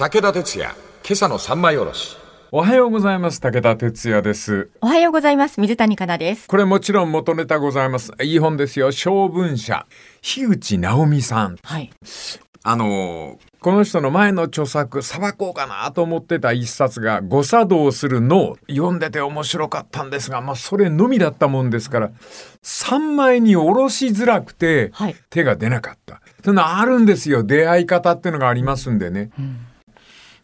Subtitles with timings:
[0.00, 0.74] 武田鉄矢、
[1.06, 2.16] 今朝の三枚おろし。
[2.52, 3.38] おはようございます。
[3.38, 4.70] 武田哲也です。
[4.80, 5.60] おはようございます。
[5.60, 6.48] 水谷香奈です。
[6.48, 8.10] これもちろん元ネタございます。
[8.22, 8.92] いい本ですよ。
[8.92, 9.84] 小文社。
[10.22, 11.56] 樋口直美さん。
[11.62, 11.90] はい。
[12.62, 18.56] あのーこの人の前の著作、さばこうかなと思ってた一冊が、誤作動する脳。
[18.70, 22.10] 読んでて面白かったんですが、まあ、それのみだったもんですから、
[22.62, 26.22] 三枚におろしづらくて、はい手が出なかった。
[26.42, 27.44] そんなあるんですよ。
[27.44, 29.30] 出会い方っていうのがありますんでね。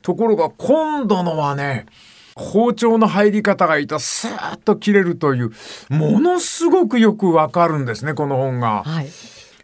[0.07, 1.87] ところが今度のはね、
[2.37, 5.51] 包丁の入り方がいいとスーッと切れるという、
[5.89, 8.85] ものすごくよくわかるんですね、この本が。
[8.85, 9.09] はい。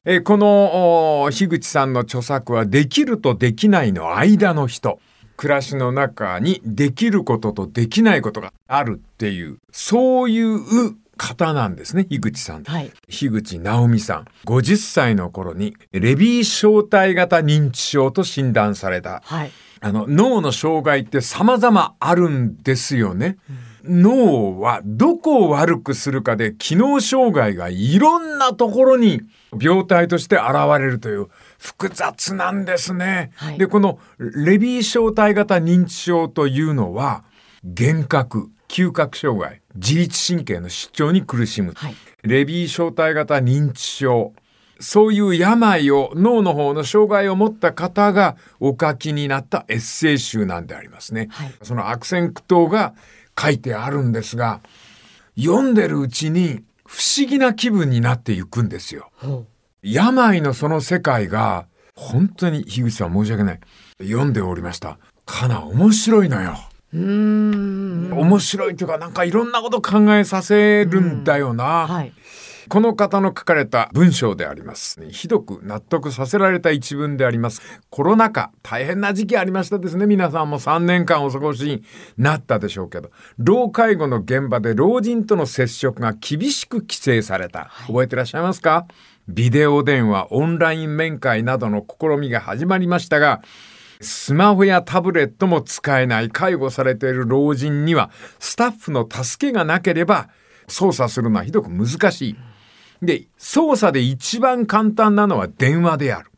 [0.05, 4.99] えーこのお樋口さんの著作は「できるとできないの間の人」
[5.39, 12.65] 暮らしの中にできることとできないことがあるっていうそういう方なんですね樋口さん。
[12.65, 12.91] はい。
[13.09, 19.53] 樋口直美さん50歳の頃にレビー小体型認知症と診断されたはい。
[19.85, 23.37] あの脳の障害って様々あるんですよね。
[23.85, 29.23] 脳はどこを悪くするかで機能障害がいろんなところに
[29.61, 30.45] 病態として現
[30.79, 31.27] れるという
[31.59, 33.33] 複雑なんですね。
[33.35, 37.25] はいでこのレビー小体型認知症というのは
[37.65, 41.95] 幻覚嗅覚障害自律神経の失調に苦しむ、はい。
[42.23, 44.33] レビー小体型認知症
[44.83, 51.29] そういう病を脳の方の障害を持った方がお書きになったエッセイ集なんでありますね。
[51.31, 52.95] はいその悪戦苦闘が
[53.41, 54.61] 書いてあるんですが
[55.37, 59.11] 読んでるうちに不思議な気分になっていくんですよ。
[59.17, 59.47] ほ
[59.83, 63.61] 病のその世界が本当に樋口さん申し訳ない
[64.01, 64.99] 読んでおりました。
[65.25, 66.59] かな面白いのよ。
[66.93, 66.99] う。
[66.99, 68.13] ん。
[68.13, 71.87] 面白いというかなんかいろんなこと考えさせるんだよな。
[71.87, 72.13] はい。
[72.69, 75.01] この方の書かれた文章であります。
[75.11, 77.61] ひどく納得させられた一文であります。
[77.91, 80.07] コロナ禍、大変な時期ありましたですね。
[80.07, 81.83] 皆さんも3年間お過ごしに
[82.17, 87.71] なったでしょうけど、老介護の現場で老人との接触が厳しく規制された。
[87.87, 88.87] 覚えてらっしゃいますか？
[89.29, 93.43] ビデオ電話、オンライン面会などの試みが始まりましたが、
[94.01, 98.11] スマホやタブレットも使えない介護されている老人には
[98.41, 100.29] スタッフの助けがなければ
[100.67, 102.37] 操作するのはひどく難しい。
[103.03, 106.31] で、操作で一番簡単なのは電話である。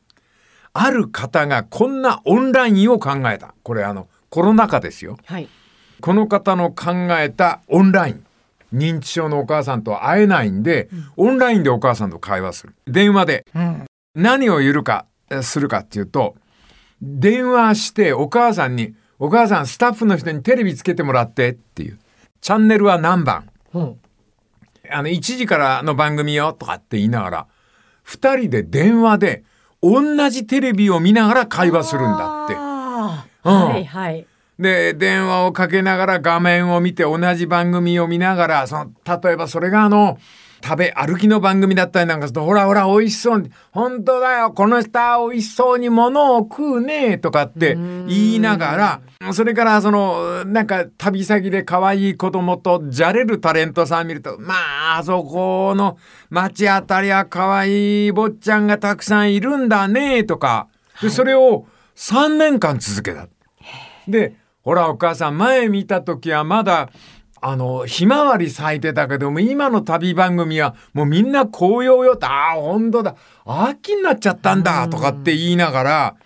[0.72, 3.54] ある方がこんなオンラインを考えた。
[3.62, 5.18] これあの、コロナ禍ですよ。
[5.26, 5.48] はい。
[6.00, 8.24] この方の考えたオンライン。
[8.72, 12.74] 認知症のお母さんと会えないんで、オンラインでお母さんと会話する。
[12.86, 13.46] 電話で。
[13.54, 13.84] うん。
[14.16, 16.34] 何を言るか、えするかっていうと、
[17.00, 21.98] 電話してお母さんに、お母さんスタッフの人にテレビつけてもらってっていう。
[22.40, 23.48] チャンネルは何番？
[23.72, 23.96] ほ
[24.94, 27.46] あの、1時からの番組よとかって言いながら、
[28.02, 29.44] 二人で電話で
[29.82, 32.54] 同じテレビを見ながら会話するんだって。
[32.54, 32.60] うん
[33.44, 33.84] はい。
[33.84, 34.26] はい。
[34.58, 40.18] で、電話をかけながら画面を見て同じ番組を見ながら、その、例えばそれがあの、
[40.64, 54.54] 食べ、歩きの番組だったりなんかすると、ほらほら、美味しそうに、本当だよ、この人は美味しそうに物を食うね、とかって言いながら、それからその、なんか旅先で可愛い子供とじゃれるタレントさん見ると、ま
[54.94, 55.98] あ、あそこの
[56.30, 60.68] 街あたりは可愛い坊ちゃんがたくさんいるんだね、とか、
[61.02, 63.28] でそれを3年間続けた。
[64.08, 66.88] で、ほらお母さん前見た時はまだ
[67.46, 76.16] あのひまわり咲いてたけども今の旅番組はもうみんな紅葉よってああ本当だ秋になっちゃったんだとかって言いながら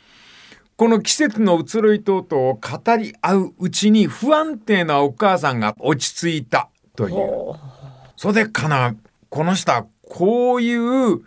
[0.76, 7.16] この季節の移ろい等々を語り合ううちに不安定なお母さんが落ち着いたという。
[8.16, 8.94] それでかな
[9.28, 11.20] この人はこういう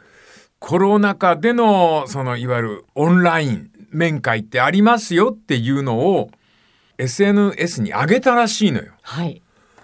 [0.59, 6.31] コロナ禍でのそのいわゆるオンライン面会ってありますよっていうのを
[6.97, 8.94] SNS に上げたらしいのよ。
[9.02, 9.41] はい。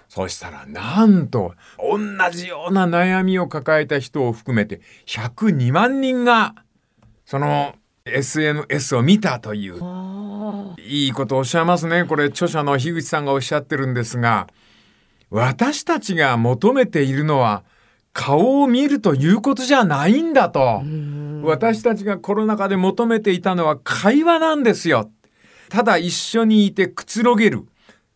[0.08, 1.98] そしたらなんと同
[2.32, 6.54] じような悩みを抱えた人を含めて102万人が
[7.26, 7.74] その
[8.06, 12.04] SNS を見たというあいいことをおっしゃいますね。
[12.04, 14.48] これ著者の樋口さんがおっしゃってるんですが
[15.30, 17.64] 私たちが求めているのは
[18.14, 20.82] 顔を見るということじゃないんだと。
[21.42, 25.10] 私たちがコロナ禍で求めていたのは会話なんですよ。
[25.68, 27.66] ただ一緒にいてくつろげる。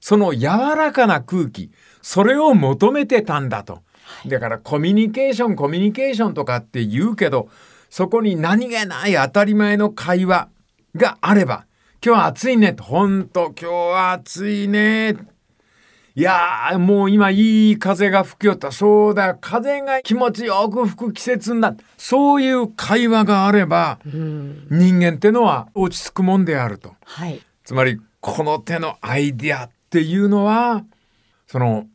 [0.00, 1.71] その柔らかな空気。
[2.03, 3.83] それを求めてたんだと。
[4.27, 7.49] だからコミュニケーション、コミュニケーションとかって言うけど、
[7.89, 10.49] そこに何気ない当たり前の会話
[10.95, 11.67] があれば、
[12.05, 12.77] 今日は暑いね。
[12.79, 15.17] ほんと、今日は暑いね。
[16.15, 18.71] いやー、もう今いい風が吹きよった。
[18.71, 21.83] そうだ、風が気持ちよく吹く季節になった。
[21.97, 24.67] そういう会話があれば、うん。
[24.71, 26.95] 人間ってのは落ち着くもんであると。
[27.05, 27.41] はい。
[27.65, 30.85] つまりこの手のアイディアっていうのは
[31.47, 31.87] その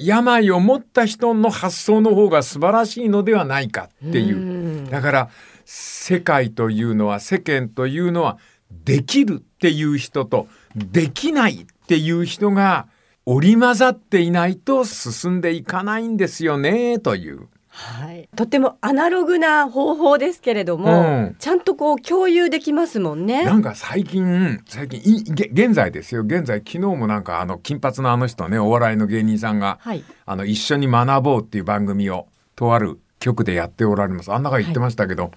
[0.00, 5.30] 病を持った人の発想の方が素晴らしいのではないかっていううんだから
[5.64, 8.38] 世界というのは世間というのは
[8.84, 12.88] できるっていう人とできないっていう人が
[13.24, 17.48] 織り交ざっていないと進んでいかないんですよねという。
[17.74, 18.28] はい。
[18.36, 23.44] とてもアナログな方法ですけれども、うんちゃんとこう共有できますもんね。
[23.44, 30.04] なんか最近最近いげ現在ですよ現在昨日もなんかあの金髪のあの人ねお笑いの芸人さんが、はい。
[30.26, 32.26] あの一緒に学ぼうっていう番組を
[32.56, 35.30] とある局でやっておられますあん中言ってましたけど、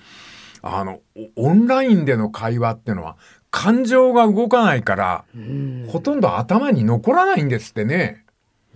[0.62, 1.00] あの
[1.38, 3.16] おオンラインでの会話っていうのは
[3.50, 8.26] 感情が動かないから、うんほとんど頭に残らないんですってね。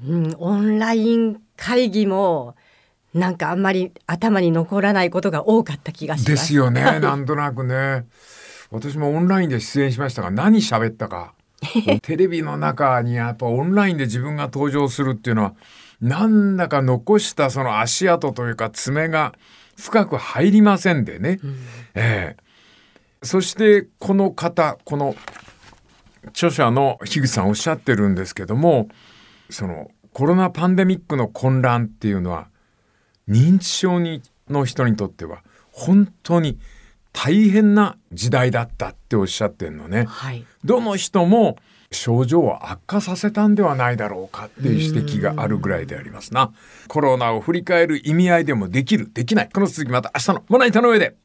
[0.08, 2.56] うん、オンライン会議も
[3.14, 6.32] なんかあんまり頭に残らないことが多かった気がします。
[6.32, 8.06] ですよね なんとなくね。
[8.72, 11.34] 私もオンラインで出演しましたが何喋ったか
[12.04, 15.54] テレビの中にやっぱオンラインで自分が登場するっていうのは
[16.02, 19.34] なんだか残したその足跡というか爪が
[19.76, 21.40] 深く入りませんでね。
[21.96, 22.50] ええ
[23.22, 25.16] そしてこの方この
[26.28, 28.88] 著者の樋口さんおっしゃってるんですけども
[29.50, 32.49] そのコロナパンデミックの混乱っていうのは
[33.30, 36.60] 認知症にの人にとっては本当に
[37.14, 40.06] 大変な時代だったっておっしゃってるのね。
[40.06, 40.46] はい。
[40.64, 41.58] どの人も
[41.92, 46.52] 症状を悪化させたんではないだろうかっていう指摘があるぐらいでありますな。
[46.88, 49.50] コロナを振り返る意味合いでもできる、できない。
[49.54, 51.16] この続きまた明日のまな板の上で。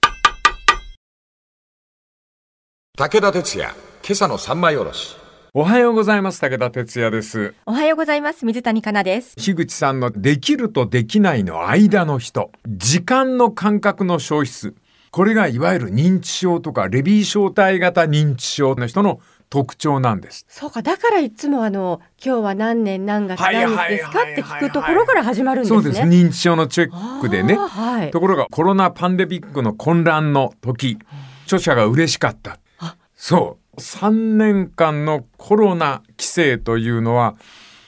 [2.97, 5.24] 武田鉄矢、今朝の三枚おろし。
[5.57, 6.41] おはようございます。
[6.41, 7.55] 武田哲也です。
[7.65, 8.45] おはようございます。
[8.45, 9.37] 水谷香奈です。
[9.37, 12.51] 樋口さんのできるとできないの間の人。
[12.67, 14.75] 時間の感覚の消失。
[15.13, 20.45] これがいわゆる認知症とかレビー小体型認知症の人の特徴なんです。
[20.49, 25.83] そうか、だからいつもあの今日は何年何月何日ですかって聞くところから始まるんですね。
[25.83, 26.03] そうです。
[26.03, 27.55] 認知症のチェックでね。
[27.55, 28.11] はい。
[28.11, 30.99] ところがコロナパンデミックの混乱の時、
[31.45, 32.97] 著者が嬉しかったあ。
[33.15, 33.64] そう。
[33.79, 37.35] 3年間のコロナ規制というのは、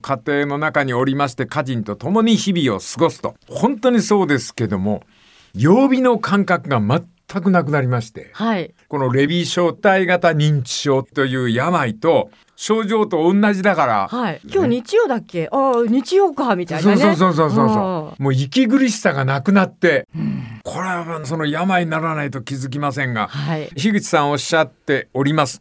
[0.02, 3.34] 家庭の中におりまして家人と共に日々を過ごすと。
[3.48, 5.02] 本当にそうですけども、
[5.54, 8.73] 曜日の感覚が全くなくなりまして、はい。
[8.88, 14.40] このレビー小体型認知症という病と症状と同じだから、はい。
[14.44, 15.49] 今日日曜だっけ？
[15.50, 16.96] ああ、日曜かみたいなね。
[16.96, 18.23] そうそうそうそうそう。
[18.23, 20.06] もう息苦しさがなくなって、
[20.62, 23.69] これはその病にならないと気づきませんが、はい。
[23.76, 25.61] 樋口さんおっしゃっております。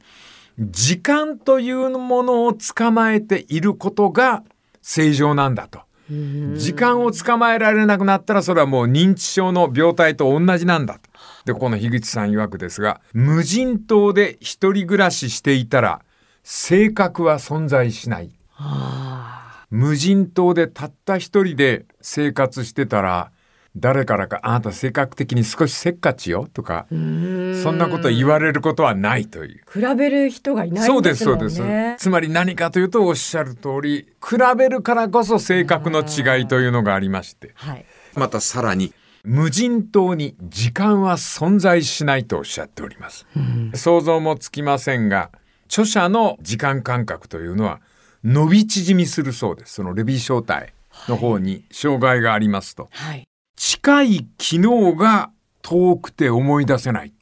[0.57, 4.43] 時間というものを捕まえていることが
[4.81, 5.79] 正常なんだと。
[6.07, 11.09] 時間を捕まえられなくなったらそれはもう認知症の病態と同じなんだと。
[11.45, 16.01] で、この樋口さん曰くですが、無人島で一人暮らししていたら
[16.43, 18.31] 性格は存在しない。
[18.57, 23.31] あ無人島でたった一人で生活してたら
[23.75, 29.61] 誰からか「あなた性格的に少しせっかちよ」とかそんなこと言われることはないという。
[29.69, 31.95] 比べる人がいないそうんでですそうんですね。
[31.99, 37.85] つまり何かというとおっしゃる通り比べるからこそ性格の違いというのがありましてはい。
[38.15, 38.93] またさらに
[39.25, 43.25] 無人島に時間は存在しないとおっしゃっております、
[43.73, 45.31] 想像もつきませんが
[45.67, 47.81] 著者の時間感覚というのは
[48.23, 50.73] 伸び縮みするそうですそのレビー小体
[51.07, 53.27] の方に障害がありますと、はい。
[53.55, 57.13] 近い昨日が遠くて思い出せない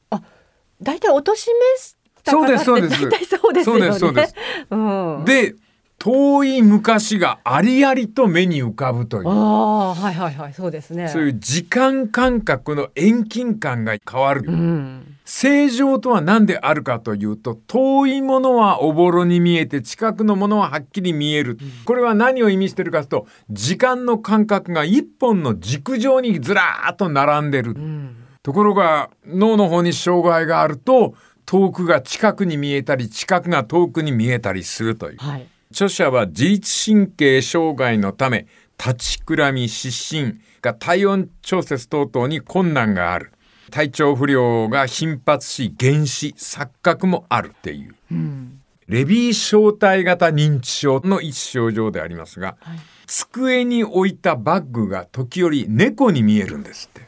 [0.84, 3.66] 大体お年めした方ってそうですそうです大体そうです。
[3.66, 4.36] そうですそうです。
[4.70, 5.26] うん。
[5.26, 5.56] で
[6.04, 11.08] 遠い昔がありありと目に浮かぶというああ、はいはいはい、そうですね。
[11.08, 15.16] そういう時間感覚の遠近感が変わる、うん。
[15.24, 28.18] 正常とは何であるかというと遠いものはおぼろに見えて近くのものははっきり見える、これは何を意味してるかというと時間の感覚が一本の軸上にずらーっと並んでる、うん。
[28.42, 35.48] ところが脳の方に障害があると遠くが近くに見えたり近くが遠くに見えたりするというはい。
[35.74, 43.32] 著者は自律神経障害のため立ちくらみ失神が体温調節等々に困難がある
[43.72, 48.60] 体調不良が頻発し原子錯覚もあるっていううん。
[48.88, 57.02] レビー小体型認知症の一症状でありますが、はい机に置いたバッグが時折猫に見えるんですって。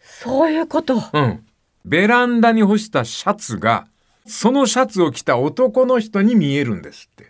[0.00, 1.02] そういうこと。
[1.12, 1.44] うん。
[1.84, 3.86] ベランダに干したシャツが
[4.26, 7.27] そのシャツを着た男の人に見えるんですって。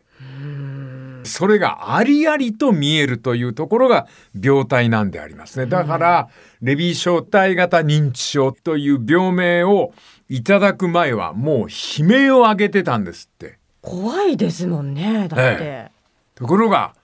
[1.29, 4.09] それがありありと見えるというところが
[4.39, 5.67] 病態なんでありますね。
[5.67, 6.29] だから、
[6.61, 9.93] レビー小体型認知症という病名を
[10.29, 13.59] いただく前はもう悲鳴を上げてたんですって。
[13.81, 15.91] 怖いですもんねだって、え
[16.35, 16.95] ところが、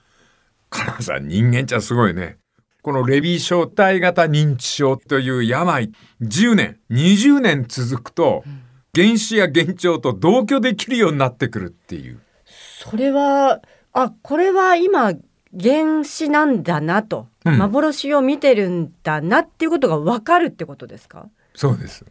[0.69, 2.37] カナさん人間っちゃすごいね。
[2.81, 5.91] このレビー小体型認知症という病、
[6.21, 8.43] 10年、20年続くと、
[8.93, 12.19] 原子や幻聴と同居できるようになってくるっていう。
[12.45, 13.61] それは
[13.97, 15.13] あこれは今
[15.57, 17.57] 原子なんだなと、うん。
[17.57, 21.29] 幻を見てるんだなっていうことがわかるってことですか？
[21.55, 22.03] そうです。
[22.03, 22.09] だ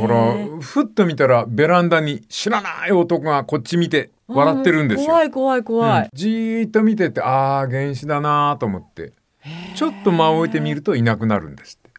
[0.00, 5.08] から、ふっと見たらベランダに知らない男がこっち見て笑ってるんですよ。
[5.08, 6.08] 怖い怖い怖い、うん。
[6.14, 9.12] じーっと見てて、ああ、原子だなと思って、
[9.74, 11.90] ちょっと間を置いてみるといなくなるんですって。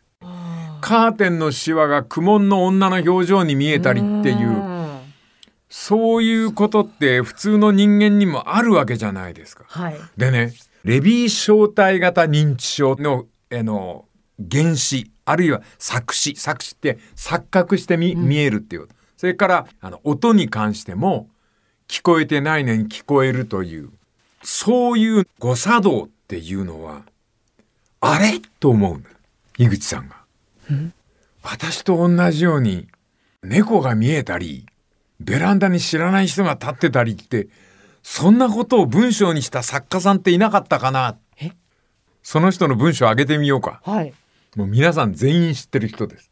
[0.81, 4.76] カーテンのシワが苦悶の女の表情に見えたりっていう、ん
[5.69, 9.65] そういうことって普通の人間にもあるわけじゃないですか。
[9.67, 14.05] はいでね、レビー小体型認知症の、あの、
[14.51, 18.87] 原子、あるいは作詞、作詞って錯覚してみ、見えるっていう。
[19.17, 21.27] それから、あの、音に関しても、
[21.87, 23.89] 聞こえてないのに聞こえるという、
[24.43, 27.01] そういう誤作動っていうのは、
[27.99, 28.39] あれ？
[28.59, 29.09] と思うんだ。
[29.57, 30.17] 井口さんが。
[31.41, 32.87] 私と同じように、
[33.41, 34.65] 猫が見えたり、
[35.19, 37.47] ベランダに知らない人が立ってたりって、
[38.03, 41.51] そんなことを文章にした作家さんっていなかったかなえ？
[42.23, 43.81] その人の文章を上げてみようか。
[43.83, 44.13] はい
[44.55, 46.31] もう皆さん全員知ってる人です。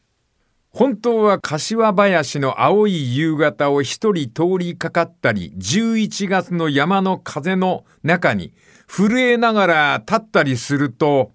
[0.71, 8.51] 本当は柏林の青い夕方を一人通りかかったり、11月の山の風の中に
[8.87, 11.31] 震えながら立ったりすると、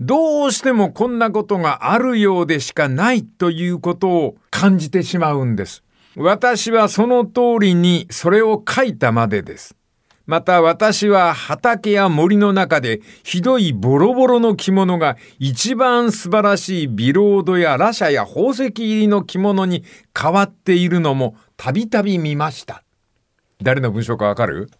[0.00, 5.84] どうしてもこんなことがあるようでしかないということを感じてしまうんです。
[6.18, 9.76] 私はその通りにそれを書いたまでです。
[10.24, 19.84] また私は畑や森の中でひどいボロボロの着物が一番素晴らしいビロードやラシャや宝石入りの着物に
[20.18, 22.82] 変わっているのもたびたび見ました。
[23.62, 24.70] 誰の文章かわかる？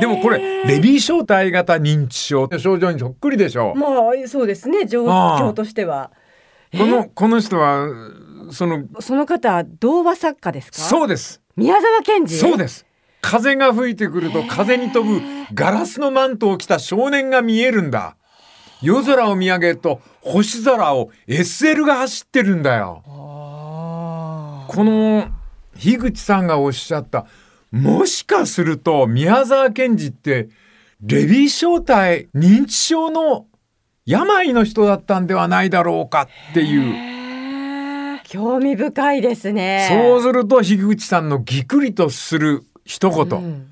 [0.00, 3.74] でもこれ、レビー小体型認知症って症状にそっくりでしょ。
[3.76, 6.10] まあそうですね状況としては
[6.76, 7.88] この、この人は、
[8.52, 10.78] その、その方童話作家ですか？
[10.78, 11.40] そうです。
[11.56, 12.36] 宮沢賢治？
[12.38, 12.86] そうです。
[13.22, 15.20] 風が吹いてくると風に飛ぶ
[15.52, 18.16] ガラスのマントを着た少年が見えるんだ。
[18.82, 23.02] 夜空を見上げると星空を SL が走ってるんだよ。
[23.06, 25.28] あこの
[25.76, 27.26] 樋口さんがおっしゃった、
[27.70, 30.48] もしかすると宮沢賢治って
[31.02, 33.46] レビー小体認知症の
[34.06, 37.19] 病の人だったんではないだろうかっていう。
[38.38, 43.38] ー興味深いですねそうすると樋口さんのぎくりとする一言。
[43.38, 43.70] うん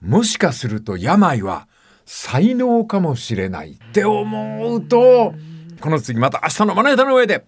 [0.00, 1.68] もしかすると病は
[2.04, 5.34] 才能かもしれないって思うと、
[5.80, 7.44] この次また明日のまな板の上で。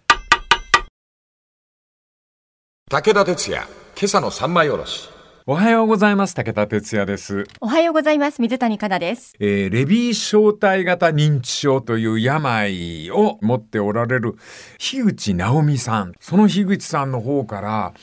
[2.90, 5.08] 武田鉄矢、今朝の三枚おろし。
[5.50, 6.34] おはようございます。
[6.34, 7.46] 武田哲也です。
[7.62, 8.42] おはようございます。
[8.42, 9.34] 水谷香奈です。
[9.40, 14.36] えーレビー小体型認知症という病を持っておられる
[14.76, 16.12] 樋口直美さん。
[16.20, 17.94] その樋口さんの方から、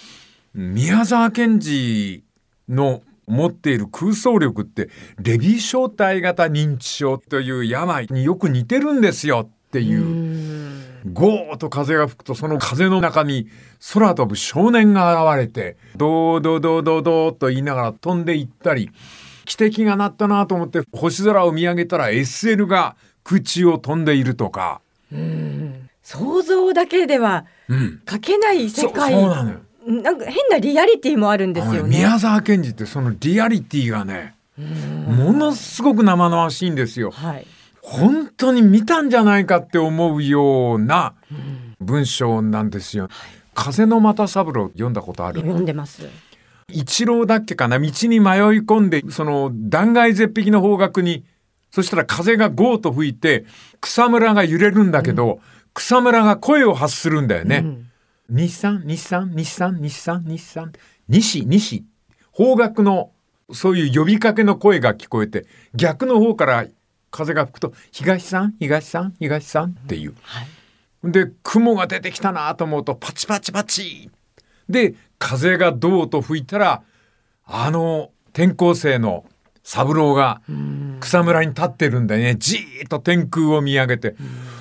[0.56, 2.24] 宮沢賢治
[2.68, 10.35] の持っている空想力って、レビー小体型認知症という病によく似てるんですよっていう。
[11.12, 13.48] ゴーッと風が吹くとその風の中に
[13.94, 18.90] 空飛ぶ少年が現れて、ドードードードードーと言いながら飛んでいったり、
[19.46, 24.82] 汽笛が鳴ったなと思って星空を見上げたら SL が口を飛んでいるとか。
[26.02, 28.02] 想像だけではうん。
[28.10, 29.60] 書けない世そう界そうなのよ。
[29.88, 31.90] なんか変なリアリティもあるんですよね。
[31.90, 37.12] ね宮沢賢治ってそのリアリティがね、ものすごく生々しいんですよ。
[37.12, 37.46] はい。
[37.88, 41.14] 本当に見たんじゃないかって思うような
[41.80, 43.10] 文章なんですよ。
[43.54, 45.42] 風の又三郎読んだことある？
[45.42, 46.02] 読んでます。
[46.68, 47.78] 一郎だっけかな？
[47.78, 47.92] 道に迷い
[48.66, 51.26] 込んでその断崖絶壁の方角に
[51.70, 53.46] そしたら風がゴーと吹いて
[53.82, 55.40] 草むらが揺れるんだけど、
[55.76, 57.58] 草むらが声を発するんだよね。
[57.58, 57.92] うん。
[58.30, 60.74] 日産日産日産日産日産。
[61.08, 61.86] 西西
[62.32, 63.12] 方角の
[63.54, 66.66] そういう呼びかけの声が聞こえて逆の方から
[67.16, 70.14] 風が吹くと東さん東さん東さんっていう。
[70.22, 70.48] はい。
[71.12, 74.10] で雲が出てきたなと思うとパチパチパチ
[74.68, 76.82] で風がどうと吹いたら
[77.46, 79.24] あの転校生の
[79.64, 80.42] 三郎が
[81.00, 84.16] 草むらに立ってるんでねじーっと天空を見上げて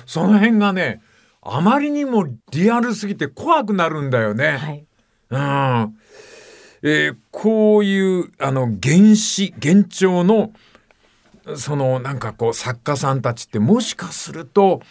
[0.05, 1.01] その辺がね
[1.41, 4.57] あまりにもリアルすぎて怖くなるんだよね。
[4.57, 4.85] はい。
[5.31, 5.97] うん
[6.83, 10.51] えーこういうあの原始幻聴の
[11.55, 14.81] そのなんかこう作家さんたちってもしかすると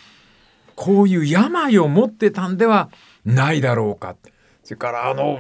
[0.76, 2.90] こういう病を持ってたんでは
[3.24, 4.16] ないだろうか
[4.62, 5.38] それからあの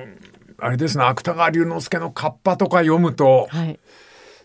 [0.58, 3.78] あれですね芥川龍之介の「カッパ」とか読むと、はい。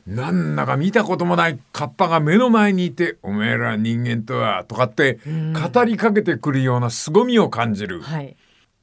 [0.07, 5.19] なんだか見たこともないカッパが目の前にいて「おめえら人間とは」とかって
[5.73, 8.01] 語りかけてくるような凄みを感じる。
[8.01, 8.35] はい。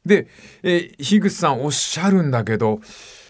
[0.04, 0.28] で、
[0.62, 2.80] えー樋口さんおっしゃるんだけど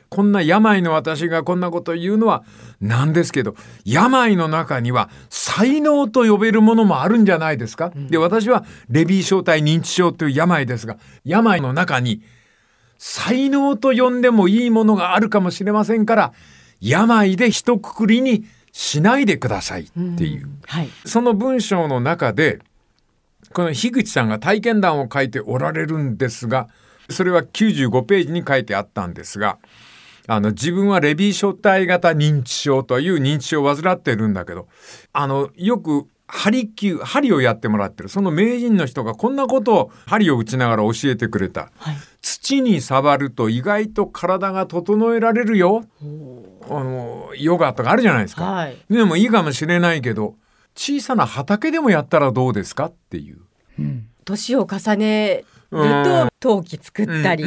[0.08, 2.44] こんな病の私がこんなこと言うのは
[2.80, 12.22] なんですけど病の中には才能と呼べるものもあるんじゃないですか、で私はレビー小体認知症という病ですが病の中に
[12.98, 16.32] 才能と呼んでもいいものがあるかもしれませんから
[16.80, 19.86] 病で一括りにしないでくださいっ
[20.18, 20.48] ていう。
[20.66, 20.88] はい。
[21.06, 22.60] その文章の中で
[23.52, 26.68] この樋口さんが体験談を書いておられるんですが
[27.08, 29.58] それは95ページに書いてあったんですが
[30.28, 34.68] あの自分はレビー小体型認知症という認知症を患ってるんだけど
[35.12, 41.71] あのよく針灸針をやってもらってるその名人の人がこんなことを針を打ちながら教えてくれた。
[41.78, 41.97] はい。
[42.21, 45.85] 土に触ると意外と体が整えられるよ。
[46.00, 46.04] あ
[46.83, 48.45] のヨガとかあるじゃないですか。
[48.45, 48.76] はい。
[48.90, 50.35] でもいいかもしれないけど
[50.75, 53.38] 小さな畑でもやったらどうですかっていう。
[54.25, 57.44] 年を重ねと陶器作ったり、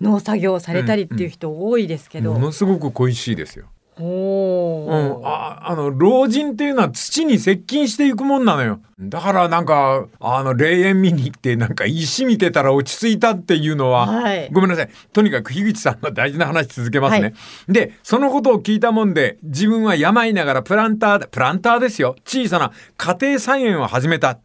[0.00, 2.32] 農作業されたりっていう人多いですけど。
[2.32, 2.40] うん。
[2.40, 3.66] ものすごく恋しいですよ。
[4.00, 4.90] おう。
[4.90, 8.80] ん、ーああの老人っていうのは土に接近していくもんなのよ。
[9.00, 14.48] だからなんかあの霊園見に行ってなんか石見てたら落ち着いたっていうのは、はい。
[14.52, 14.90] ごめんなさい。
[15.12, 17.72] とにかく樋口さんの大事な話続けますね、はい。
[17.72, 22.16] でそのことを聞いたもんで自分は病ながらプランターでプランターですよ。
[22.24, 24.38] 小さな家庭菜園を始めた。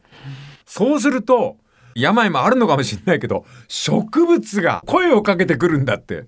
[0.66, 1.58] そうすると
[1.96, 6.28] 病もあるのかもしれないけど植物が声をかけてくるんだって。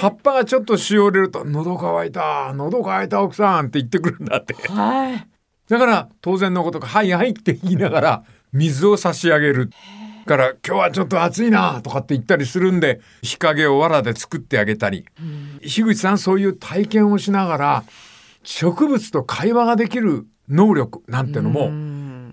[0.00, 4.54] 葉っぱがちょっとしおれると「喉乾いた喉乾いた奥さん」って言ってくるんだって。
[4.54, 5.28] はい。
[5.68, 9.70] だから当然のことか「はいはい」って言いながら水を差し上げる。
[10.24, 15.04] から「今日はちょっと暑いな」とかって言ったりするんで日陰を藁で作ってあげたり。
[15.62, 17.84] 樋口さんそういう体験をしながら
[18.44, 21.70] 植物と会話ができる能力なんてのも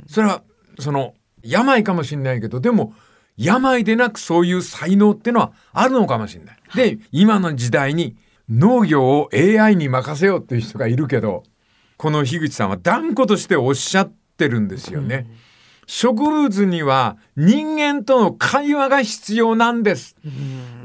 [0.07, 0.43] それは
[0.79, 2.93] その病かもしれないけどでも
[3.37, 6.57] 病でなくそういう才能ってのはあるのかもしれない。
[6.75, 8.15] で今の時代に
[8.49, 11.43] 農業を AI に任せようっていう人がいるけど
[11.97, 15.27] この樋口さんは断固としておっしゃってるんですよね。
[15.85, 20.15] 植物には人間との会話が必要なんです。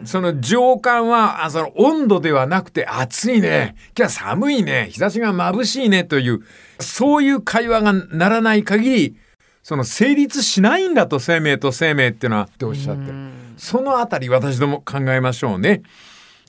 [0.04, 3.74] その情感はあその温度ではなくて暑いね。
[3.88, 4.88] 今日は寒いね。
[4.90, 6.04] 日差しが眩しいね。
[6.04, 6.40] という
[6.80, 9.16] そういう会話がならない限り
[9.64, 13.10] その成立しないんだと生命と生命っていうのはっておっしゃって。
[13.10, 13.18] る
[13.56, 15.82] そのあたり私ども考えましょうね。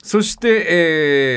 [0.02, 0.66] そして、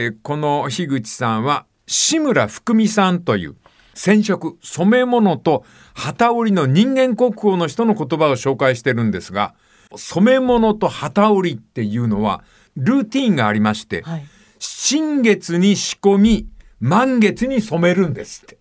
[0.04, 3.56] えーこの樋口さんは志村福美さんという
[3.94, 5.64] 染色染め物と
[5.96, 9.56] 機織りの人間国宝の人の言葉を紹介してるんですが
[9.96, 12.44] 染め物と機織りっていうのは
[12.76, 14.26] ルーティーンがありまして、はい。
[14.60, 16.48] 新月に仕込み
[16.82, 18.59] 満月に染めるんですって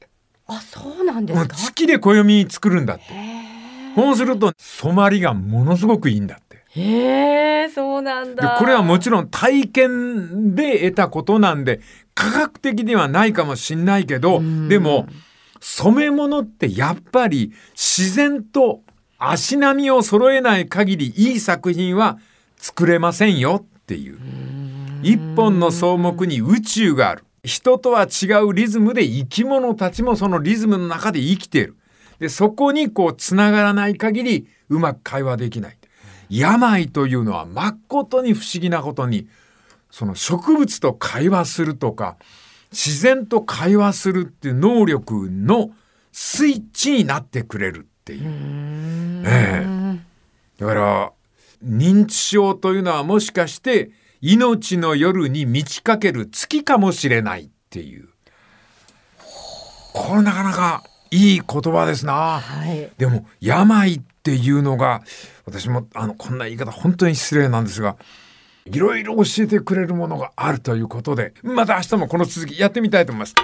[0.48, 1.54] あ、そうなんですか？
[1.54, 3.04] 月で暦作るんだって。
[3.94, 6.64] そうすると染まりがものすごくいいんだって。
[6.70, 8.56] へえ、そうなんでだ。
[8.58, 11.80] これはもちろん体験で得たことなんで
[12.14, 15.06] 科学的ではないかもしんないけどでも
[15.61, 18.82] 染め物ってやっぱり自然と
[19.18, 22.18] 足並みを揃えない限りいい作品は
[22.56, 24.18] 作れませんよっていう。
[25.02, 31.76] 一本の草木に宇宙がある人とは違うリズムで生き物たちもそのリズムの中で生きている。
[32.20, 35.78] でそこにこうつながらない限りうまく会話できない。
[36.30, 39.26] 病というのは誠に不思議なことに
[39.90, 42.16] その植物と会話するとか
[42.70, 45.70] 自然と会話するっていう能力の
[46.12, 49.22] スイッチになってくれるっていう。
[49.26, 49.98] ええ。
[50.58, 51.12] だから
[51.64, 58.09] 認知症というのはもしかして命の夜に満ち欠ける月かもしれないっていう
[59.92, 62.40] これなかなかいい言葉ですな。
[62.40, 62.90] はい。
[62.98, 65.02] でも病っていうのが
[65.46, 67.96] 私もあのこんな言い方本当に失礼なんですが
[68.66, 73.35] いろいろ教えてくれるものがあるということでまた明日もこの続きやってみたいと思います。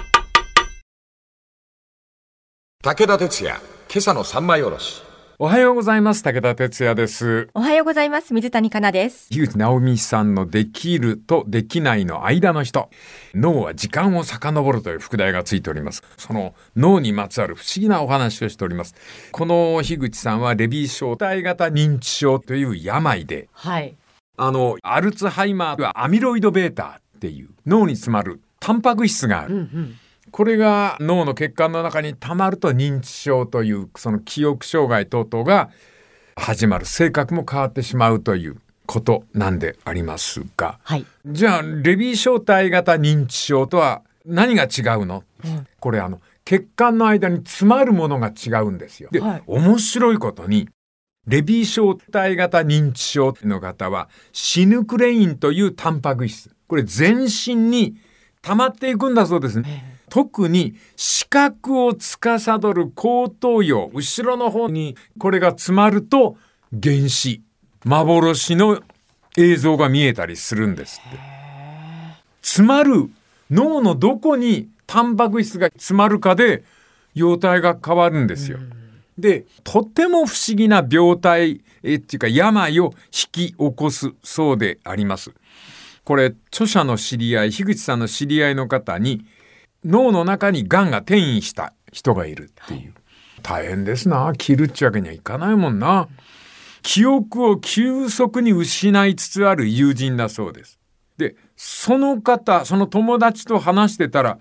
[2.83, 3.55] 武田鉄矢、
[3.89, 5.01] 今朝の三枚おろし。
[5.37, 7.49] おはようございます武田哲也です。
[7.53, 8.33] おはようございます。
[8.33, 9.27] 水谷香奈です。
[9.29, 12.89] 樋口直美さんのできるとできないの間の人
[13.33, 18.95] 脳は時間を遡るという副題がついておりますその脳にまつわる不思議なお話をしております
[19.33, 23.93] この樋口さんはレビー小体型認知症という病ではい。
[24.37, 29.67] あのアルツハイマーはアミロイド β っていう脳に詰まるタンパク質がある、
[30.35, 35.69] これが脳の血管の中に溜まると認知症というその記憶障害等々が
[36.35, 41.05] 始まる性格も変わってしまうということなんでありますが、はい。
[41.25, 49.07] じゃあレビー小体型認知症とは何が違うの、うんこれあの血管の間に詰まるものが違うんですよ。
[49.13, 50.67] で、はい面白いことに
[51.27, 57.95] レビー小体型認知症の方はシヌクレインというタンパク質これ全身に
[58.41, 59.94] 溜まっていくんだそうですね。
[60.15, 66.37] 特に視覚を司る後頭葉後ろの方にこれが詰まると
[66.71, 67.41] 原子
[67.83, 68.79] 幻の
[69.35, 71.19] 映像が見えたりするんですって。
[72.41, 73.09] 詰まる
[73.51, 76.63] 脳のどこにタンパク質が詰まるかで
[77.13, 78.59] 容体が変わるんですよ。
[79.17, 85.33] でとても不思議な病態えっていうか病を引き起こすそうであります。
[86.05, 89.25] これ著者の知り合い樋口さんの知り合いの方に
[89.85, 92.93] 脳の中にがんが転移した人がいるっていう、
[93.41, 94.33] 大変ですな。
[94.37, 96.07] 切るっちゅうわけにはいかないもんな。
[96.81, 100.79] 記憶を急速に失いつつある友人だそうです。
[101.17, 104.39] でその方その友達と話してたら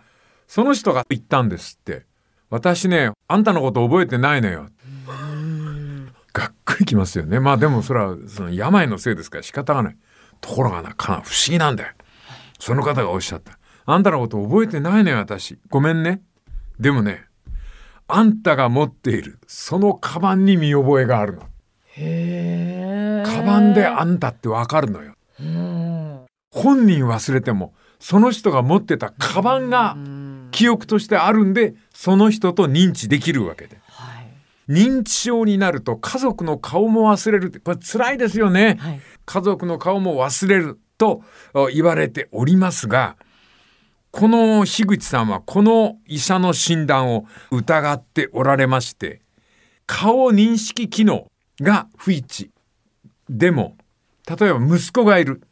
[0.48, 2.06] その人が言ったんですって。
[2.50, 4.68] 私ねあんたのこと覚えてないのよ。
[6.32, 7.40] がっくりきますよね。
[7.40, 9.96] まあでもそれはその病のせいですから仕方がない。
[10.40, 11.94] ところがなかな不思議なんだよ。
[12.58, 13.58] その方がおっしゃった。
[13.86, 16.22] あんたのこと覚えてないのよ私ごめんね
[16.80, 17.24] でもね
[18.06, 21.42] あんたが持っているそのカバンに見覚えがあるの
[21.96, 23.22] へえ。
[23.26, 26.20] カバンであんたってわかるのようん。
[26.50, 29.96] 本人忘れてもその人が持ってたカバンが
[30.50, 34.72] 記憶としてあるんでその人と認知できるわけではい。
[34.72, 39.00] 認知症になると家族の顔も忘れるってこれ辛いですよね、はい。
[39.24, 41.22] 家族の顔も忘れると
[41.54, 43.16] お言われておりますが
[44.14, 49.20] この樋口さんはこの医者の診断を疑っておられまして
[49.86, 51.26] 顔認識機能
[51.60, 52.50] が不一致
[53.28, 53.76] でも
[54.24, 55.42] 例えば息子がいる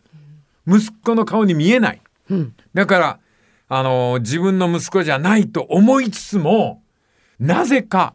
[0.64, 2.54] 息子の顔に見えないうん。
[2.72, 3.18] だから
[3.68, 6.84] あの自分の息子じゃないと思いつつも
[7.40, 8.14] なぜか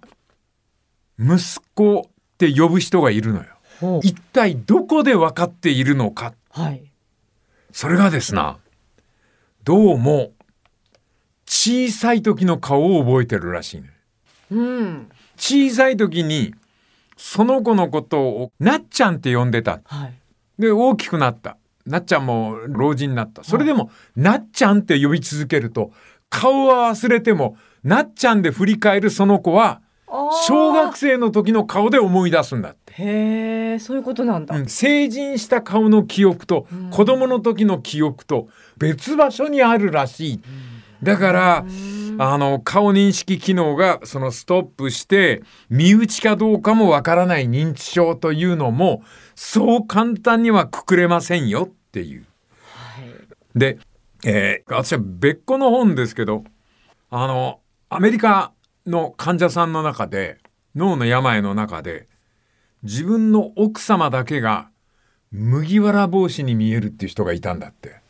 [1.19, 3.99] 息子って呼ぶ人がいるのよ。
[4.01, 6.89] 一体どこで分かっているのかはい。
[7.73, 8.59] それがですな
[9.65, 10.31] どうも
[11.47, 13.89] 小さい時の顔を覚えてるらしいね
[14.51, 15.09] うん。
[15.37, 16.53] 小さい時に
[17.15, 19.81] その子のことをなっちゃんって呼んでた。
[19.85, 20.13] はい。
[20.59, 21.57] で大きくなった。
[21.85, 23.43] なっちゃんも老人になった。
[23.43, 25.91] それでも、なっちゃんって呼び続けると
[26.29, 29.81] 顔は忘れてもなっちゃんで振り返るその子は
[30.45, 32.93] 小学生の時の顔で思い出すんだって。
[32.93, 34.55] へえ、そういうことなんだ。
[34.55, 34.65] うん。
[34.67, 36.89] 成人した顔の記憶とうん。
[36.89, 40.41] 子供の時の記憶と別場所にあるらしい。
[41.03, 41.65] だから
[42.19, 49.03] あの顔認識機能がそのストップして身内かどうかもわからない認知症というのも
[49.35, 52.25] そう簡単にはくくれませんよっていう。
[52.73, 53.59] はい。
[53.59, 53.77] で、
[54.25, 56.43] えー私は別個の本ですけど
[57.09, 58.51] あのアメリカ
[58.85, 60.39] の患者さんの中で
[60.75, 62.07] 脳の病の中で
[62.83, 64.69] 自分の奥様だけが
[65.31, 68.06] 麦わら帽子に見えるっていう人がいたんだって。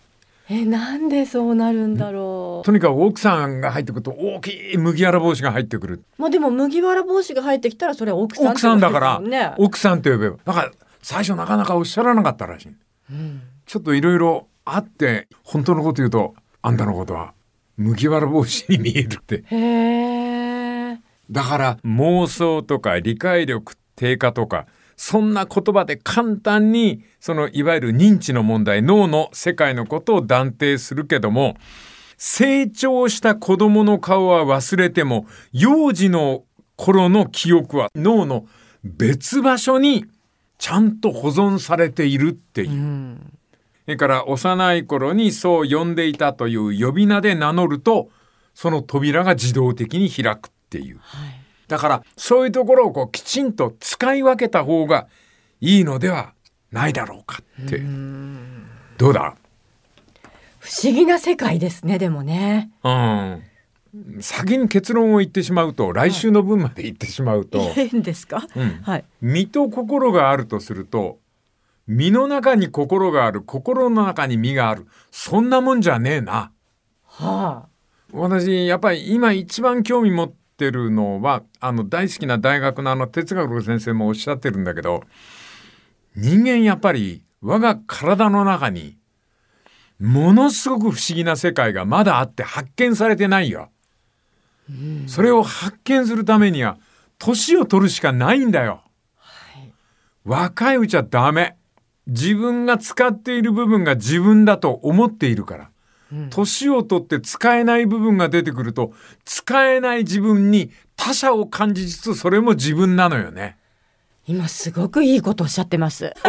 [0.50, 5.94] え、なんでそうなるんだろとにかく奥さんが入ってくると大きい麦わら帽子が入ってくる。
[5.96, 6.22] う。
[6.22, 9.56] まあでも麦わら帽子が入ってきたらそれは奥さんって奥さんだから。
[9.58, 10.38] 奥さんと呼べば。
[10.46, 12.76] だから最初なかなかおっしゃらなかったらしい。
[13.12, 17.34] うんちょっといろいろあって本当のこと言うとあんたのことは
[17.76, 19.44] 麦わら帽子に見えるって。
[19.48, 20.98] へえ。
[21.30, 31.56] だから妄想とか理解力低下とかそんな言葉で簡単にそのいわゆる認知の問題脳の世界のことを断定するけども
[32.18, 36.44] 成長した子供の顔は忘れても幼児の
[36.76, 38.48] 頃の記憶は脳の
[38.84, 40.06] 別場所に
[40.58, 42.74] ちゃんと保存されているっていうう。
[42.74, 43.34] ん。
[43.86, 48.10] それから幼い頃にそう呼んでいたという呼び名で名乗ると
[48.56, 50.98] その扉が自動的に開くっていう。
[51.02, 51.47] はい。
[51.68, 55.08] だからそういうところをこうきちんと使い分けた方が
[55.60, 56.34] いいのでは
[56.72, 57.82] ないだろうかって。
[58.98, 59.36] どうだ？
[60.60, 62.72] 不思議な世界ですね、でもね。
[62.84, 63.44] うん。
[64.20, 68.46] 先に結論を言ってしまうと来週の分まで言ってしまうと、いいんですか？
[68.56, 69.06] うんはい。
[69.22, 71.20] 身と心があるとすると
[71.88, 76.52] 身の中に心がある心の中に身があるそんなもんじゃねえな。
[77.06, 77.68] はあ。
[78.12, 85.04] 私やっぱり今一番興味持ってるのはあの大好きな大学のあの哲学の先生もおっしゃってるんだけど
[86.16, 88.98] 人間やっぱり我が体の中に
[90.00, 93.70] ものすごく不思議な世界がまだあって発見されてないよ。
[95.08, 96.78] それを発見するためには
[97.18, 98.84] 年を取るしかないんだよ。
[100.24, 101.56] 若いうちはダメ。
[102.06, 105.72] 自分が使っている部分が自分だと思っているから。
[106.30, 108.94] 年を取って使えない部分が出てくると、
[109.26, 113.58] 使えない自分に他者を感じつつそれも自分なのよね。
[114.26, 116.14] 今すごくいいことおっしゃってます。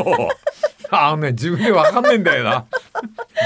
[0.90, 2.64] あのね、自分でわかんねえんだよな。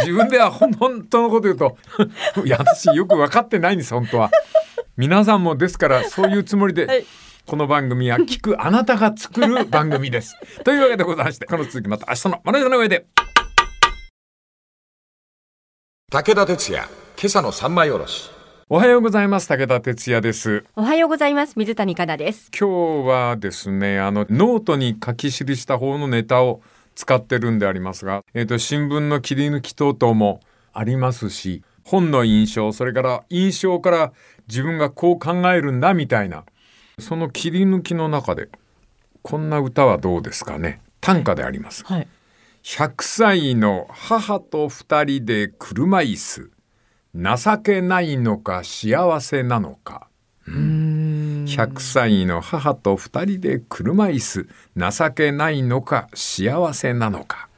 [0.00, 1.76] 自分では本当のこと言うと、
[2.44, 4.30] いや、私よく分かってないんです、本当は。
[4.96, 7.04] 皆さんもですから、そういうつもりで、はい
[7.44, 10.36] この番組は聞くあなたが作る番組です。
[10.64, 13.06] というわけでございまして、この続きまた明日のマネージャーの上で。
[16.12, 18.30] 武田鉄矢、今朝の三枚おろし。
[18.68, 19.48] おはようございます。
[19.48, 20.62] 武田哲也です。
[20.76, 21.54] おはようございます。
[21.56, 22.50] 水谷香奈です。
[22.50, 26.60] 今日はですね、あの、ノートに書き記した方のネタを
[26.96, 30.40] 使ってるんでありますが、えっ、と、新聞の切り抜き等々も
[30.74, 34.12] ありますし、本の印象、それから印象から
[34.48, 36.44] 自分がこう考えるんだみたいな、
[36.98, 38.50] その切り抜きの中で、
[39.22, 40.82] こんな歌はどうですかね。
[41.00, 41.86] 短歌であります。
[41.86, 42.08] はい。
[42.62, 46.50] 100歳の母と二人で車椅子。
[47.14, 50.08] 情けないのか幸せなのか。
[50.46, 54.48] 100歳の母と二人で車椅子。
[54.76, 57.48] 情けないのか幸せなのか。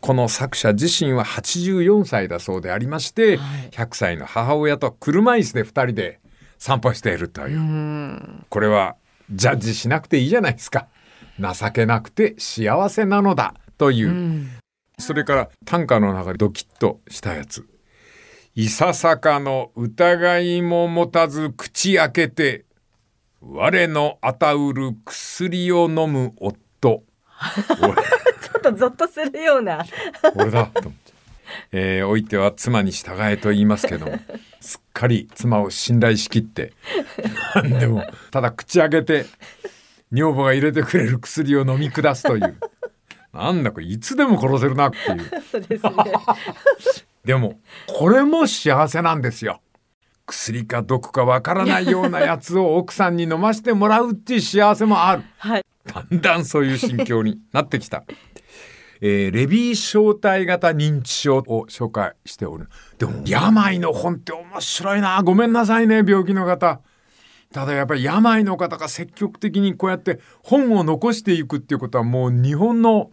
[0.00, 3.38] この作者自身は84歳だそうでありまして、
[3.72, 6.20] 100歳の母親と車椅子で二人で
[6.58, 8.20] 散歩しているという。
[8.48, 8.96] これは
[9.30, 10.88] ジャッジしなくていいじゃないですか。
[11.38, 14.46] 情けなくて幸せなのだという。
[14.98, 17.66] それから短歌の中でドキッとしたやつ。
[18.54, 22.66] いささかの疑いも持たず口開けて、
[23.40, 27.04] 我のあたうる薬を飲む夫。
[27.80, 29.82] 俺ちょっとゾッとするような。
[30.34, 31.12] 俺だと思って。
[31.72, 34.20] えー、おいては妻に従えと言いますけども、
[34.60, 36.74] すっかり妻を信頼しきって、
[37.54, 39.24] なんでも、ただ口開けて、
[40.12, 42.58] 女房が入れてくれる薬を飲み下すという。
[43.32, 45.42] なんだこれ、いつでも殺せるなっていう。
[45.50, 45.92] そうですね。
[47.24, 49.60] でも、これも幸せなんですよ。
[50.26, 55.24] 薬か毒かわからないようなやつを奥さんに飲ませてもらうっていう幸せもある。
[55.38, 55.64] はい。
[55.84, 58.04] だんだんそういう心境になってきた。
[59.02, 62.68] えーレビー小体型認知症を紹介しておる。
[62.98, 65.22] でも、病の本って面白いな。
[65.22, 66.80] ごめんなさいね、病気の方。
[67.52, 73.10] ただやっぱり病の方が積極的にこうやって本を残していくっていうことはもう日本の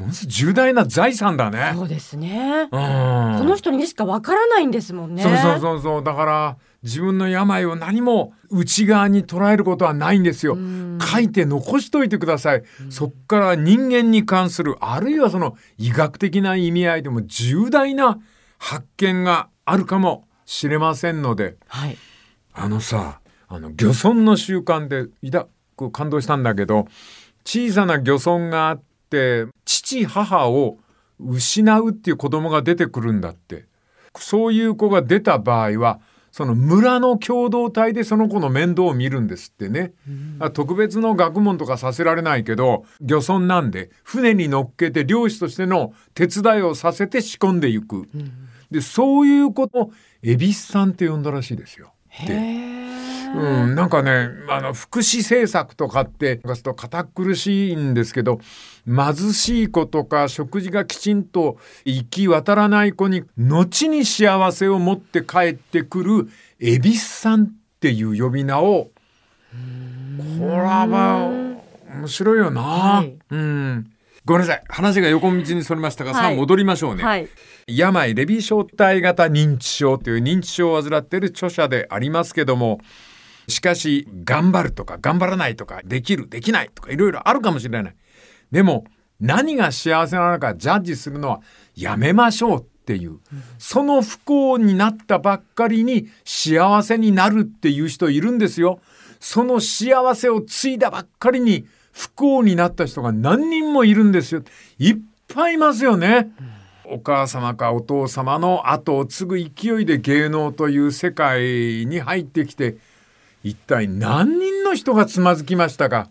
[0.00, 1.72] ものすごい重大な財産だね。
[1.74, 2.68] そうですね。
[2.72, 5.22] うんこの人にしかわからないんですもんね。
[5.22, 10.56] そうそうそうそうだから自分の病を何も内側に捉えることはないんですよ。
[11.12, 12.62] 書いて残しといてください。
[12.88, 18.18] そっから人間に関するあるいはその医学的な意味合いでも重大な
[18.58, 21.98] 発見があるかもしれませんのではい。
[22.54, 26.86] あのさあの漁村の習慣でいだこう感動したんだけど
[27.44, 28.89] 小さな漁村があって
[29.64, 30.78] 父母を
[31.18, 33.68] 失うっていう子供が出てくるんだって。
[34.18, 36.00] そういう子が出た場合は
[36.32, 39.92] その村の共同体でその子の面倒を見るんですってね、
[40.40, 48.08] あ特別の学問とかさせられないけど漁村なんで船に乗っけて漁師としての手伝いをさせて仕込んでいく、
[48.70, 49.92] でそういうことを
[50.22, 51.92] 恵比寿さんって呼んだらしいですよ。
[52.26, 52.79] で
[53.34, 58.40] うん、なんかねあの福祉政策とかってすると堅苦しいんですけど
[58.86, 67.48] 貧しい子とか食事がきちんと行き渡らない子に後に幸せを持って帰ってくる恵比寿さんっ
[67.80, 68.90] ていう呼び名を
[70.38, 71.50] これはまあ
[71.98, 73.18] 面白いよな、はい。
[73.30, 73.90] うん。
[74.24, 74.62] ごめんなさい。
[74.68, 77.28] 話が横道にそれましたが、さあはい戻りましょうね、はい。
[77.66, 82.80] 病レビー小体型認知症という認知症を患っている著者でありますけども
[83.50, 87.94] しかし頑張るとか頑張らないとかできるできないとかいろいろあるかもしれない。
[88.50, 88.84] でも
[89.20, 91.42] 何が幸せなのかジャッジするのは
[91.76, 93.18] やめましょうっていう、
[93.58, 98.80] その不幸になったばっかりに幸せになるっていう人いるんですよ。
[99.20, 104.42] その幸せを継いだばっかりに不幸になった人が何人もいるんですよ。
[104.78, 104.96] いっ
[105.28, 106.32] ぱいいますよね、
[106.86, 112.78] お母様かお父様の後を継ぐ勢いで芸能という世界に入ってきて
[113.42, 116.08] 一体何人の人がつまずきましたか？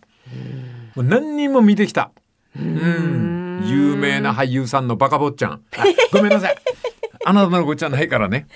[0.96, 2.12] もう何人も見てきた
[2.56, 6.56] うん有名な俳優さんのバカ坊ちゃん あごめんなさい
[7.26, 8.48] あなたの子じゃないからね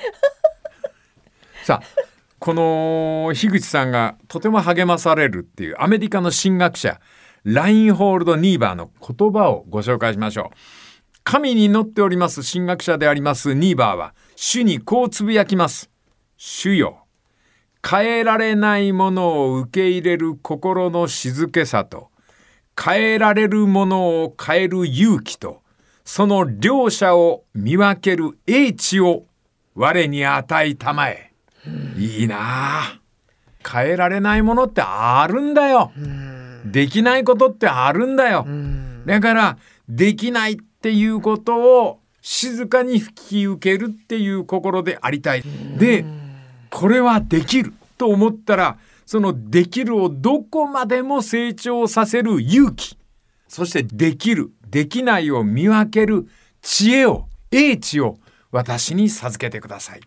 [1.64, 2.02] さあ
[2.40, 7.00] この樋口さんがとても励まされるっていうアメリカの神学者
[7.44, 10.58] ラインホールド・ニーバーの言葉をご紹介しましょう。
[11.26, 15.90] 神に乗っております神学者でありますニーバーは主にこうつぶやきます。
[16.38, 17.03] 主よ。
[17.88, 22.10] 変えられないものを受け入れる心の静けさと
[22.82, 25.62] 変えられるものを変える勇気と、
[26.06, 29.26] その両者を見分ける英知を
[29.76, 31.32] 我に与えたまえ。
[31.98, 33.00] いいなあ
[33.66, 35.92] 変えられないものってあるんだよ。
[36.66, 38.46] できないことってあるんだよ。
[39.06, 45.44] だから、できないっていうことを静かに引き受けるっていう心でありたい。
[45.78, 46.06] で、
[46.74, 52.98] これはできると思ったら、そのできるをどこまでも成長させる勇気。
[53.48, 56.28] そしてできる、できないを見分ける
[56.64, 58.18] 知恵を、英知を
[58.52, 60.02] 私に授けてください。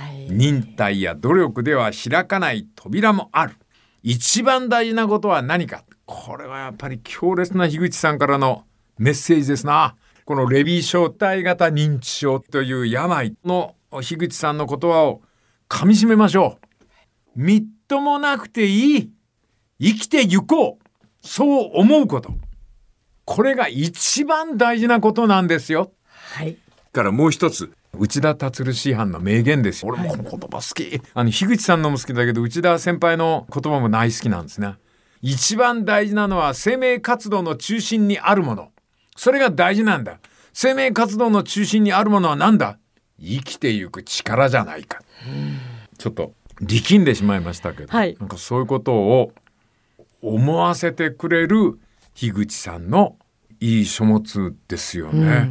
[0.00, 0.26] はい。
[0.28, 3.54] 忍耐や努力では開かない扉もある。
[4.02, 5.84] 一番大事なことは何か。
[6.04, 8.64] これはやっぱり強烈な樋口さんからの
[8.98, 9.94] メッセージですな。
[10.24, 15.22] このレビー小体型認知症という病の樋口さんの言葉を
[15.68, 16.58] 噛み締めましょ
[17.36, 17.40] う。
[17.40, 19.10] みっともなくていい。
[19.80, 21.26] 生きてゆこう。
[21.26, 22.32] そう思うこと。
[23.24, 25.92] これが一番大事なことなんですよ。
[26.08, 26.56] はい。
[26.92, 34.74] からもう一つ内田達師範の名言ですよ俺もこの言葉好き、あの樋口さんのも好きだけど内田先輩の言葉も大好きなんですね
[35.22, 38.70] 一番大事なのは生命活動の中心にあるもの
[39.16, 40.20] それが大事なんだ
[40.52, 42.78] 生命活動の中心にあるものは何だ？
[43.20, 45.00] 生きてゆく力じゃないか
[45.98, 49.32] ちょっと力んでしまいましたけど、はいなんかそういうことを
[50.22, 51.78] 思わせてくれる
[52.14, 53.16] 樋口さんの
[53.60, 55.50] いい書物ですよね。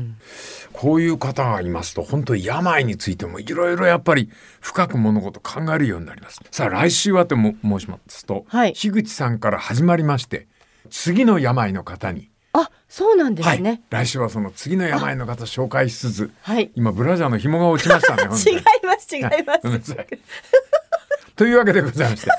[0.71, 4.29] こういう方がいますと本当に病についてもいろいろやっぱり
[4.61, 6.39] 深く物事考えるようになります。
[6.51, 10.47] さあ来週はとも申しますと、はい樋口さんから始まりまして
[10.89, 12.29] 次の病の方に、
[12.61, 13.81] あ、そうなんではいすね。
[13.89, 16.71] 来週はその次の病の方紹介しつつはい。
[16.75, 18.23] 今ブラジャーの紐が落ちましたね。
[18.45, 19.95] 違いにます違います。
[21.35, 22.31] というわけでございまして、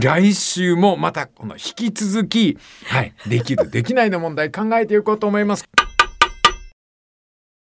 [0.00, 5.68] 来週もまたこの引き続き、はい、できる、できないの問題考えていこうと思います。